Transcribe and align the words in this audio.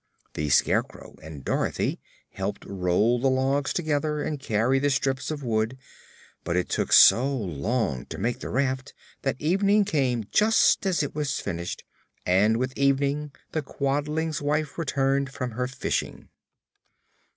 The 0.33 0.49
Scarecrow 0.49 1.17
and 1.21 1.45
Dorothy 1.45 1.99
helped 2.31 2.65
roll 2.65 3.19
the 3.19 3.29
logs 3.29 3.71
together 3.71 4.19
and 4.23 4.39
carry 4.39 4.79
the 4.79 4.89
strips 4.89 5.29
of 5.29 5.43
wood, 5.43 5.77
but 6.43 6.55
it 6.55 6.69
took 6.69 6.91
so 6.91 7.29
long 7.31 8.07
to 8.07 8.17
make 8.17 8.39
the 8.39 8.49
raft 8.49 8.95
that 9.21 9.39
evening 9.39 9.85
came 9.85 10.23
just 10.31 10.87
as 10.87 11.03
it 11.03 11.13
was 11.13 11.39
finished, 11.39 11.83
and 12.25 12.57
with 12.57 12.75
evening 12.75 13.31
the 13.51 13.61
Quadling's 13.61 14.41
wife 14.41 14.75
returned 14.79 15.31
from 15.31 15.51
her 15.51 15.67
fishing. 15.67 16.29